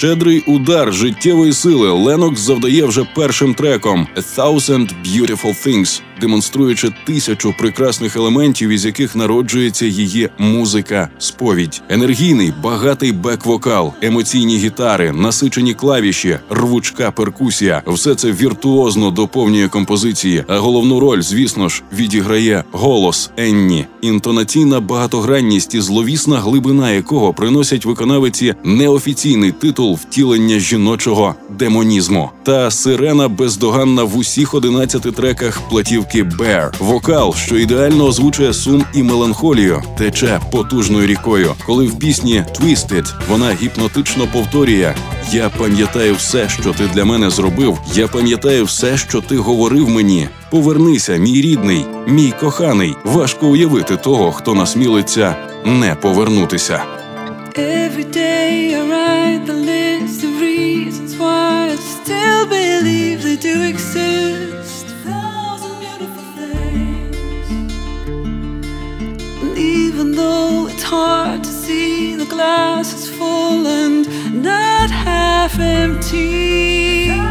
Щедрий 0.04 0.40
удар 0.46 0.94
життєвої 0.94 1.52
сили 1.52 1.90
Ленокс 1.92 2.40
завдає 2.40 2.84
вже 2.84 3.04
першим 3.14 3.54
треком. 3.54 4.08
«A 4.16 4.36
Thousand 4.36 4.88
Beautiful 5.04 5.66
Things», 5.66 6.02
демонструючи 6.24 6.94
тисячу 7.06 7.54
прекрасних 7.58 8.16
елементів, 8.16 8.68
із 8.68 8.84
яких 8.84 9.16
народжується 9.16 9.86
її 9.86 10.28
музика, 10.38 11.08
сповідь, 11.18 11.82
енергійний, 11.88 12.52
багатий 12.62 13.12
бек-вокал, 13.12 13.92
емоційні 14.02 14.56
гітари, 14.56 15.12
насичені 15.12 15.74
клавіші, 15.74 16.38
рвучка 16.50 17.10
перкусія. 17.10 17.82
Все 17.86 18.14
це 18.14 18.32
віртуозно 18.32 19.10
доповнює 19.10 19.68
композиції. 19.68 20.44
А 20.48 20.58
головну 20.58 21.00
роль, 21.00 21.20
звісно 21.20 21.68
ж, 21.68 21.82
відіграє 21.92 22.64
голос 22.72 23.30
Енні, 23.36 23.86
інтонаційна 24.00 24.80
багатогранність 24.80 25.74
і 25.74 25.80
зловісна 25.80 26.38
глибина 26.40 26.90
якого 26.90 27.34
приносять 27.34 27.86
виконавиці 27.86 28.54
неофіційний 28.64 29.52
титул 29.52 29.94
втілення 29.94 30.58
жіночого 30.58 31.34
демонізму. 31.50 32.30
Та 32.42 32.70
сирена 32.70 33.28
бездоганна 33.28 34.04
в 34.04 34.16
усіх 34.16 34.54
11 34.54 35.02
треках 35.02 35.60
платівки 35.68 36.13
Bear. 36.22 36.74
Вокал, 36.78 37.34
що 37.34 37.58
ідеально 37.58 38.04
озвучує 38.04 38.52
сум 38.54 38.84
і 38.94 39.02
меланхолію, 39.02 39.82
тече 39.98 40.40
потужною 40.52 41.06
рікою. 41.06 41.54
Коли 41.66 41.86
в 41.86 41.98
пісні 41.98 42.44
Twisted 42.60 43.12
вона 43.28 43.52
гіпнотично 43.62 44.26
повторює: 44.32 44.94
Я 45.32 45.48
пам'ятаю 45.48 46.14
все, 46.14 46.48
що 46.48 46.72
ти 46.72 46.84
для 46.94 47.04
мене 47.04 47.30
зробив. 47.30 47.78
Я 47.94 48.08
пам'ятаю 48.08 48.64
все, 48.64 48.96
що 48.96 49.20
ти 49.20 49.36
говорив 49.36 49.88
мені. 49.88 50.28
Повернися, 50.50 51.16
мій 51.16 51.40
рідний, 51.40 51.84
мій 52.06 52.32
коханий. 52.40 52.94
Важко 53.04 53.46
уявити 53.46 53.96
того, 53.96 54.32
хто 54.32 54.54
насмілиться 54.54 55.36
не 55.64 55.94
повернутися. 55.94 56.82
Every 57.56 58.04
day 58.04 58.74
I 58.74 58.82
write 58.90 59.46
the 59.46 59.58
list 59.72 60.24
of 60.24 60.32
reasons 60.40 61.10
why 61.20 61.70
I 61.74 61.76
still 61.76 62.46
believe 62.46 63.22
they 63.22 63.36
do 63.36 63.54
exist. 63.72 64.53
Even 70.04 70.16
though 70.16 70.66
it's 70.68 70.82
hard 70.82 71.42
to 71.42 71.48
see, 71.50 72.14
the 72.14 72.26
glass 72.26 72.92
is 72.92 73.08
full 73.08 73.66
and 73.66 74.06
not 74.42 74.90
half 74.90 75.58
empty. 75.58 77.23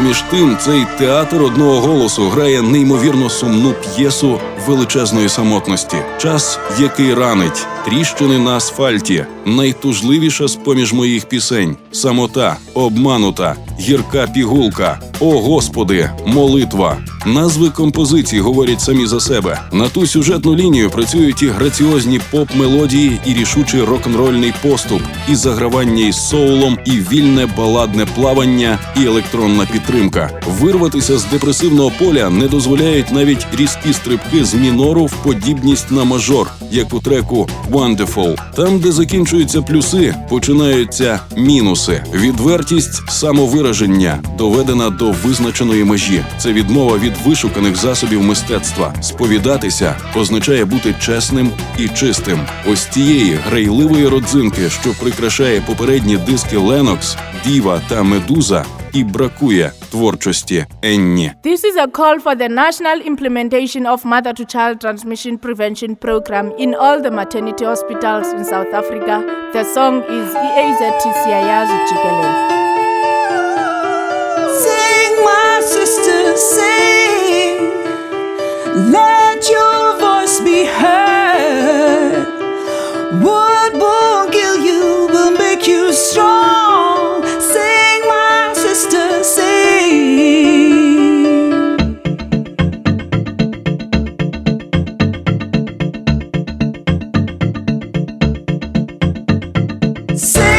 Поміж 0.00 0.24
тим, 0.30 0.56
цей 0.60 0.86
театр 0.98 1.42
одного 1.42 1.80
голосу 1.80 2.28
грає 2.28 2.62
неймовірно 2.62 3.30
сумну 3.30 3.74
п'єсу 3.74 4.40
величезної 4.70 5.28
самотності. 5.28 5.96
Час, 6.18 6.58
який 6.80 7.14
ранить, 7.14 7.66
тріщини 7.84 8.38
на 8.38 8.56
асфальті, 8.56 9.24
найтужливіша 9.44 10.48
з 10.48 10.56
поміж 10.56 10.92
моїх 10.92 11.24
пісень, 11.24 11.76
самота, 11.92 12.56
обманута, 12.74 13.54
гірка 13.80 14.26
пігулка. 14.26 15.00
О 15.20 15.40
Господи, 15.40 16.10
молитва. 16.26 16.96
Назви 17.26 17.70
композицій 17.70 18.40
говорять 18.40 18.80
самі 18.80 19.06
за 19.06 19.20
себе. 19.20 19.60
На 19.72 19.88
ту 19.88 20.06
сюжетну 20.06 20.56
лінію 20.56 20.90
працюють 20.90 21.42
і 21.42 21.48
граціозні 21.48 22.20
поп-мелодії, 22.30 23.20
і 23.26 23.34
рішучий 23.34 23.82
рок-н-рольний 23.82 24.52
поступ, 24.62 25.02
і 25.28 25.34
загравання 25.34 26.06
із 26.06 26.28
соулом, 26.28 26.78
і 26.84 26.90
вільне 26.90 27.46
баладне 27.56 28.06
плавання, 28.06 28.78
і 28.96 29.04
електронна 29.04 29.66
підтримка. 29.72 30.30
Вирватися 30.60 31.18
з 31.18 31.24
депресивного 31.24 31.92
поля 31.98 32.30
не 32.30 32.48
дозволяють 32.48 33.12
навіть 33.12 33.46
різкі 33.56 33.92
стрибки 33.92 34.44
з 34.44 34.54
мінору 34.60 35.06
в 35.06 35.12
подібність 35.12 35.90
на 35.90 36.04
мажор, 36.04 36.50
як 36.70 36.94
у 36.94 37.00
треку 37.00 37.48
«Wonderful». 37.70 38.38
Там, 38.56 38.78
де 38.78 38.92
закінчуються 38.92 39.62
плюси, 39.62 40.14
починаються 40.28 41.20
мінуси. 41.36 42.02
Відвертість 42.14 43.10
самовираження 43.10 44.22
доведена 44.38 44.90
до 44.90 45.10
визначеної 45.10 45.84
межі. 45.84 46.24
Це 46.38 46.52
відмова 46.52 46.98
від 46.98 47.12
вишуканих 47.26 47.76
засобів 47.76 48.22
мистецтва. 48.22 48.94
Сповідатися 49.00 49.96
означає 50.16 50.64
бути 50.64 50.94
чесним 51.00 51.50
і 51.78 51.88
чистим. 51.88 52.38
Ось 52.72 52.86
цієї 52.86 53.34
грайливої 53.34 54.08
родзинки, 54.08 54.70
що 54.70 54.90
прикрашає 55.00 55.60
попередні 55.60 56.16
диски 56.16 56.56
Ленокс, 56.56 57.16
Діва 57.46 57.80
та 57.88 58.02
Медуза, 58.02 58.64
і 58.92 59.04
бракує 59.04 59.72
творчості 59.90 60.66
Енні. 60.82 61.32
This 61.44 61.64
is 61.64 61.76
a 61.76 61.86
call 61.86 62.22
for 62.22 62.34
the 62.36 62.48
national 62.48 62.98
implementation 63.10 63.84
of 63.92 64.04
mother 64.04 64.32
to 64.40 64.44
child 64.54 64.74
transmission 64.84 65.38
prevention 65.46 65.90
program 66.06 66.46
in 66.64 66.70
all 66.74 66.98
the 67.06 67.12
maternity 67.20 67.64
hospitals 67.64 68.26
in 68.36 68.44
South 68.52 68.72
Africa. 68.82 69.14
The 69.56 69.64
song 69.74 69.94
is 70.18 70.28
EAZT 70.48 71.02
Siyayazi 71.20 71.78
Sing 74.64 75.12
my 75.30 75.52
sister 75.74 76.22
sing 76.52 77.56
Let 78.96 79.40
your 79.56 79.82
voice 80.04 80.36
be 80.48 80.58
heard 80.80 82.26
What 83.26 83.70
will 83.82 84.22
kill 84.36 84.56
you 84.68 84.82
will 85.12 85.32
make 85.44 85.64
you 85.66 85.92
strong 85.92 86.69
say 100.22 100.49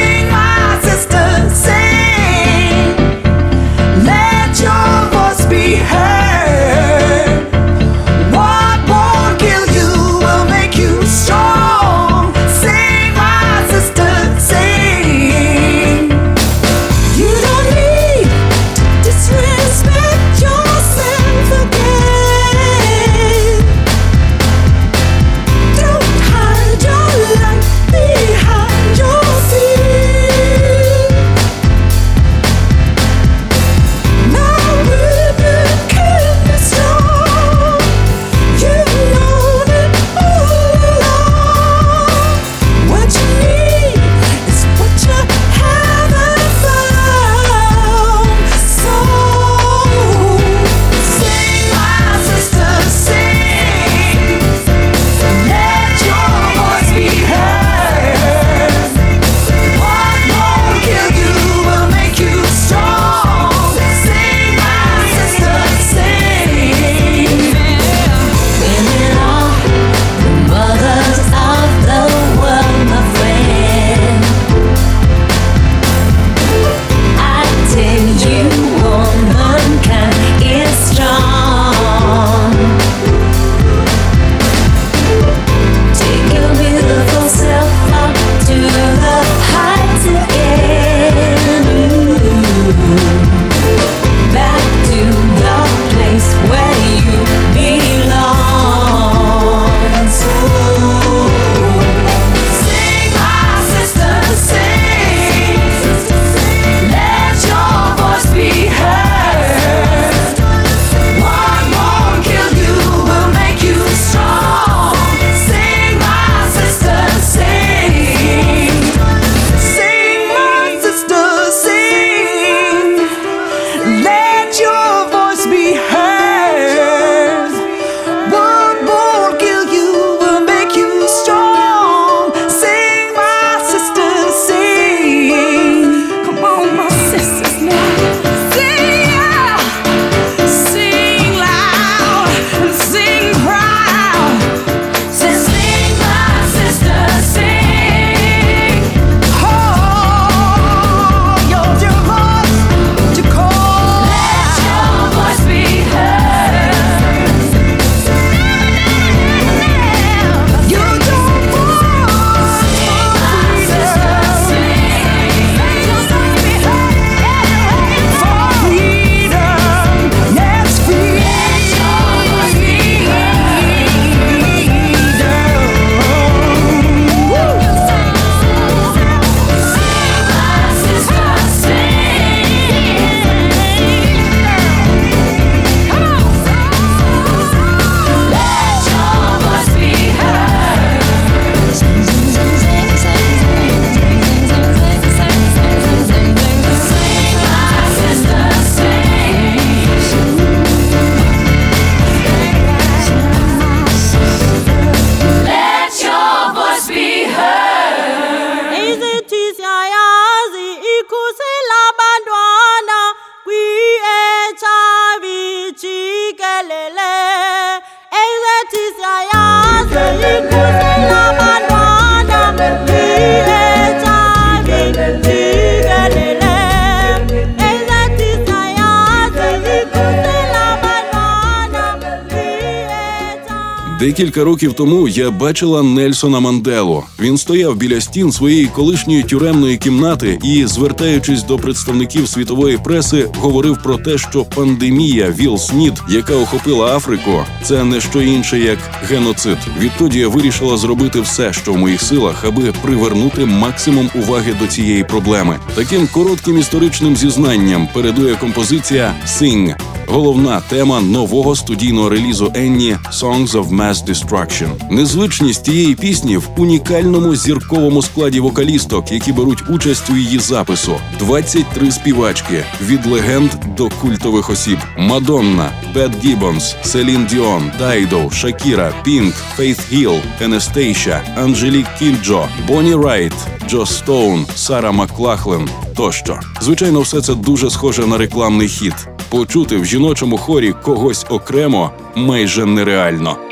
Декілька 234.01 234.43
років 234.43 234.73
тому 234.73 235.07
я 235.07 235.31
бачила 235.31 235.83
Нельсона 235.83 236.39
Манделу. 236.39 237.03
Він 237.19 237.37
стояв 237.37 237.75
біля 237.75 238.01
стін 238.01 238.31
своєї 238.31 238.65
колишньої 238.65 239.23
тюремної 239.23 239.77
кімнати 239.77 240.39
і, 240.43 240.65
звертаючись 240.65 241.43
до 241.43 241.57
представників 241.57 242.27
світової 242.27 242.77
преси, 242.77 243.29
говорив 243.39 243.77
про 243.83 243.97
те, 243.97 244.17
що 244.17 244.45
пандемія 244.45 245.31
ВІЛ-СНІД, 245.31 245.93
яка 246.09 246.35
охопила 246.35 246.95
Африку, 246.95 247.45
це 247.63 247.83
не 247.83 248.01
що 248.01 248.21
інше 248.21 248.59
як 248.59 248.79
геноцид. 249.09 249.57
Відтоді 249.79 250.19
я 250.19 250.27
вирішила 250.27 250.77
зробити 250.77 251.21
все, 251.21 251.53
що 251.53 251.73
в 251.73 251.77
моїх 251.77 252.01
силах, 252.01 252.45
аби 252.45 252.73
привернути 252.81 253.45
максимум 253.45 254.09
уваги 254.15 254.55
до 254.61 254.67
цієї 254.67 255.03
проблеми. 255.03 255.59
Таким 255.75 256.07
коротким 256.07 256.57
історичним 256.57 257.15
зізнанням 257.15 257.87
передує 257.93 258.35
композиція 258.35 259.15
«Sing», 259.27 259.75
Головна 260.13 260.61
тема 260.69 261.01
нового 261.01 261.55
студійного 261.55 262.09
релізу 262.09 262.51
Енні 262.55 262.97
«Songs 263.11 263.47
of 263.47 263.71
Mass 263.91 264.05
Destruction». 264.05 264.69
Незвичність 264.89 265.65
цієї 265.65 265.95
пісні 265.95 266.37
в 266.37 266.49
унікальному 266.57 267.35
зірковому 267.35 268.01
складі 268.01 268.39
вокалісток, 268.39 269.11
які 269.11 269.31
беруть 269.31 269.63
участь 269.69 270.09
у 270.09 270.15
її 270.15 270.39
запису. 270.39 270.95
23 271.19 271.91
співачки 271.91 272.63
від 272.81 273.05
легенд 273.05 273.51
до 273.77 273.89
культових 273.89 274.49
осіб: 274.49 274.77
Мадонна, 274.97 275.71
Бет 275.95 276.11
Гіббонс, 276.25 276.75
Селін 276.83 277.25
Діон, 277.25 277.71
Дайдо, 277.79 278.29
Шакіра, 278.31 278.93
Пінк, 279.03 279.33
Фейт 279.55 279.79
Гіл, 279.91 280.15
Енестейша, 280.41 281.21
Анжелік 281.35 281.87
Кінджо, 281.99 282.47
Бонні 282.67 282.95
Рейтт, 282.95 283.33
Джосс 283.69 283.85
Стоун, 283.85 284.45
Сара 284.55 284.91
Маклахлен 284.91 285.69
тощо. 285.95 286.39
Звичайно, 286.61 287.01
все 287.01 287.21
це 287.21 287.35
дуже 287.35 287.69
схоже 287.69 288.07
на 288.07 288.17
рекламний 288.17 288.67
хіт. 288.67 289.07
Почути 289.29 289.77
в 289.77 289.85
жіночому 289.85 290.37
хорі 290.37 290.73
когось 290.83 291.25
окремо 291.29 291.91
майже 292.15 292.65
нереально. 292.65 293.50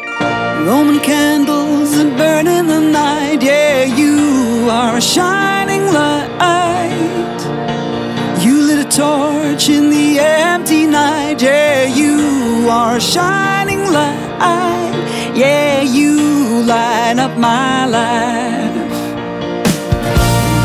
Roman 0.66 1.00
candles 1.00 1.96
that 1.96 2.16
burn 2.18 2.48
in 2.48 2.68
the 2.68 2.80
night. 2.80 3.42
Yeah, 3.42 3.86
you 3.86 4.70
are 4.70 4.98
a 4.98 5.02
shining 5.02 5.86
light. 5.92 7.40
You 8.44 8.62
lit 8.68 8.86
a 8.86 8.90
torch 8.90 9.70
in 9.70 9.90
the 9.90 10.20
empty 10.20 10.86
night. 10.86 11.42
Yeah, 11.42 11.86
you 11.86 12.70
are 12.70 12.98
a 12.98 13.02
shining 13.02 13.84
light. 13.92 14.94
Yeah, 15.36 15.82
you 15.82 16.64
light 16.66 17.18
up 17.18 17.38
my 17.38 17.86
life. 17.86 18.76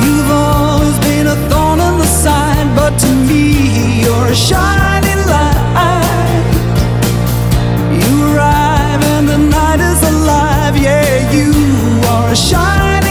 You've 0.04 0.30
always 0.30 0.98
been 1.00 1.26
a 1.28 1.36
thorn 1.48 1.80
in 1.80 1.98
the 1.98 2.06
side, 2.06 2.68
but 2.76 2.98
to 2.98 3.10
me, 3.28 4.02
you're 4.02 4.28
a 4.28 4.34
shining 4.34 5.20
light. 5.34 6.44
You 8.02 8.36
arrive 8.94 9.04
and 9.04 9.28
the 9.28 9.38
night 9.38 9.80
is 9.80 10.02
alive. 10.02 10.76
Yeah, 10.76 11.32
you 11.32 11.52
are 12.08 12.30
a 12.30 12.36
shining 12.36 13.03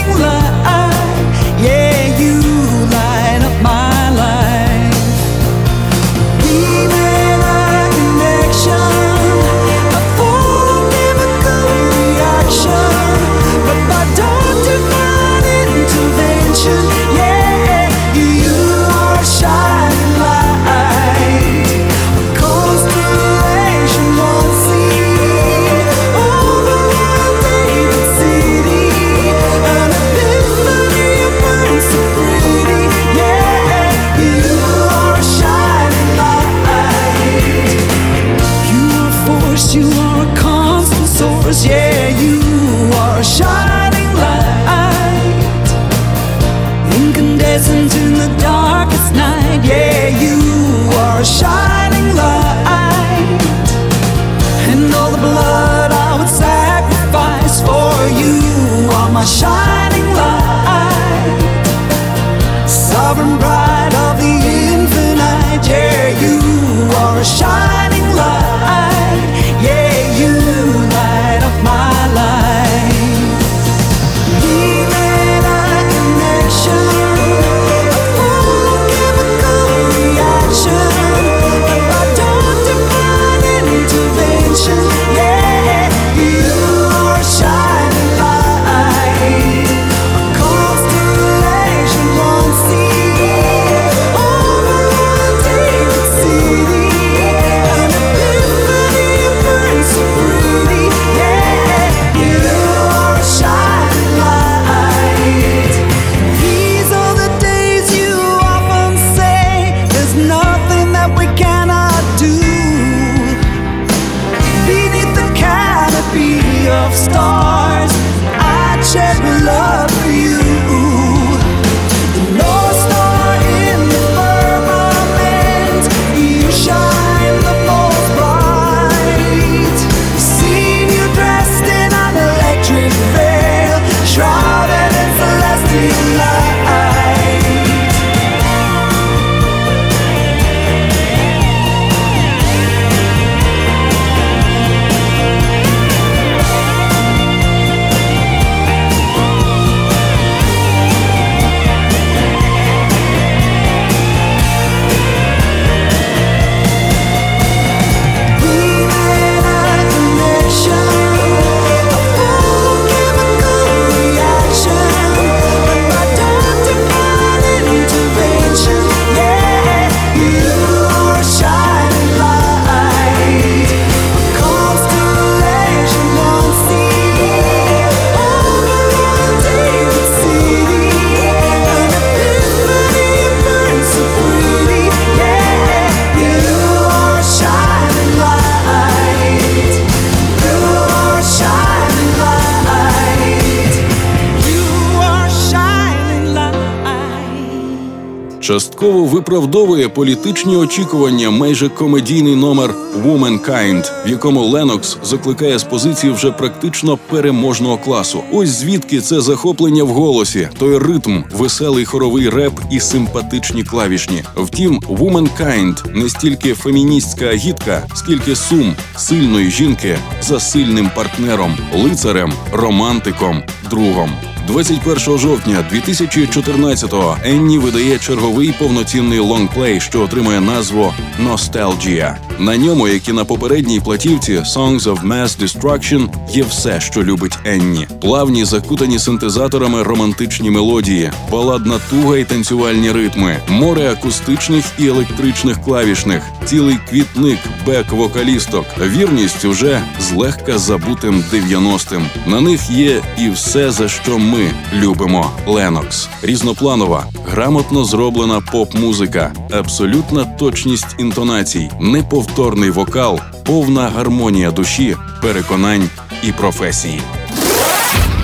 виправдовує 199.34 199.90
політичні 199.90 200.56
очікування 200.56 201.30
майже 201.32 201.70
комедійний 201.70 202.36
номер 202.36 202.76
«Womankind», 203.06 203.92
в 204.06 204.10
якому 204.10 204.44
Ленокс 204.44 204.98
закликає 205.04 205.60
з 205.60 205.64
позиції 205.64 206.14
вже 206.14 206.32
практично 206.32 206.98
переможного 207.10 207.78
класу. 207.78 208.24
Ось 208.32 208.50
звідки 208.50 209.02
це 209.02 209.22
захоплення 209.22 209.84
в 209.84 209.88
голосі, 209.88 210.50
той 210.58 210.78
ритм, 210.78 211.22
веселий 211.32 211.86
хоровий 211.86 212.30
реп 212.30 212.54
і 212.72 212.80
симпатичні 212.80 213.64
клавішні. 213.64 214.24
Втім, 214.36 214.80
«Womankind» 214.80 215.96
не 215.96 216.10
стільки 216.10 216.54
феміністська 216.54 217.26
агітка, 217.26 217.84
скільки 217.96 218.36
сум 218.36 218.76
сильної 218.98 219.52
жінки 219.52 219.98
за 220.22 220.40
сильним 220.40 220.92
партнером, 220.96 221.58
лицарем, 221.84 222.34
романтиком, 222.52 223.44
другом. 223.70 224.12
21 224.48 225.18
жовтня 225.18 225.66
2014-го 225.74 227.18
Енні 227.24 227.58
видає 227.58 228.00
черговий 228.00 228.54
повноцінний 228.60 229.20
лонгплей, 229.20 229.80
що 229.80 230.02
отримує 230.02 230.40
назву 230.40 230.94
Nostalgia. 231.26 232.16
На 232.40 232.58
ньому, 232.58 232.88
як 232.88 233.08
і 233.08 233.14
на 233.14 233.26
попередній 233.26 233.80
платівці 233.80 234.34
Songs 234.34 234.80
of 234.80 235.08
Mass 235.08 235.40
Destruction, 235.44 236.08
є 236.32 236.44
все, 236.44 236.82
що 236.82 237.04
любить 237.04 237.38
Енні: 237.46 237.88
плавні, 238.02 238.46
закутані 238.46 239.00
синтезаторами 239.00 239.84
романтичні 239.84 240.52
мелодії, 240.52 241.12
баладна 241.32 241.80
туга 241.90 242.18
і 242.18 242.24
танцювальні 242.24 242.92
ритми, 242.92 243.38
море 243.50 243.92
акустичних 243.92 244.66
і 244.80 244.88
електричних 244.88 245.62
клавішних, 245.62 246.24
цілий 246.46 246.78
квітник 246.90 247.40
бек-вокалісток, 247.68 248.66
вірність 248.82 249.46
уже 249.46 249.82
злегка 250.00 250.58
забутим 250.58 251.24
90-м. 251.34 252.06
На 252.28 252.42
них 252.42 252.70
є 252.70 253.02
і 253.20 253.30
все, 253.30 253.72
за 253.72 253.90
що 253.90 254.20
ми 254.34 254.52
любимо. 254.74 255.32
Ленокс, 255.48 256.10
різнопланова, 256.22 257.06
грамотно 257.28 257.84
зроблена 257.84 258.42
поп-музика, 258.52 259.32
абсолютна 259.52 260.26
точність 260.26 260.96
інтонацій, 261.00 261.70
неповторний 261.82 262.70
вокал, 262.70 263.20
повна 263.46 263.90
гармонія 263.96 264.52
душі, 264.52 264.96
переконань 265.22 265.90
і 266.24 266.32
професії. 266.32 267.02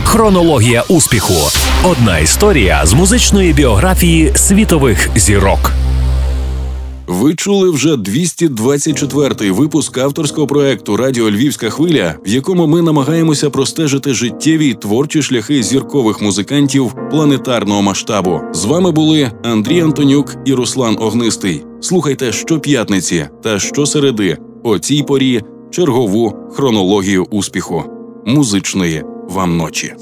Хронологія 0.03 0.83
успіху. 0.87 1.33
Одна 1.83 2.17
історія 2.17 2.81
з 2.85 2.93
музичної 2.93 3.53
біографії 3.53 4.31
світових 4.35 5.09
зірок. 5.15 5.71
Ви 7.09 7.35
чули 7.35 7.69
вже 7.69 7.95
224-й 7.95 9.51
випуск 9.51 9.97
авторського 9.97 10.47
проекту 10.47 10.97
Радіо 10.97 11.31
Львівська 11.31 11.69
хвиля, 11.69 12.15
в 12.25 12.29
якому 12.29 12.67
ми 12.67 12.81
намагаємося 12.81 13.49
простежити 13.49 14.13
життєві 14.13 14.67
й 14.67 14.73
творчі 14.73 15.21
шляхи 15.21 15.63
зіркових 15.63 16.21
музикантів 16.21 16.95
планетарного 17.11 17.81
масштабу. 17.81 18.41
З 18.53 18.65
вами 18.65 18.91
були 18.91 19.31
Андрій 19.43 19.81
Антонюк 19.81 20.35
і 20.45 20.53
Руслан 20.53 20.97
Огнистий. 20.99 21.65
Слухайте 21.81 22.31
щоп'ятниці 22.31 23.27
та 23.43 23.59
щосереди 23.59 24.37
о 24.63 24.79
цій 24.79 25.03
порі 25.03 25.41
чергову 25.71 26.35
хронологію 26.53 27.27
успіху 27.31 27.83
музичної 28.25 29.03
вам 29.29 29.57
ночі. 29.57 29.93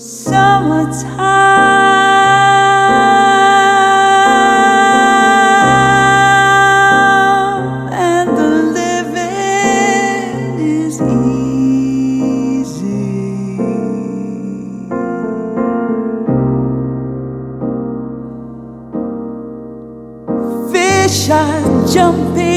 trong 21.94 22.34
tim. 22.36 22.57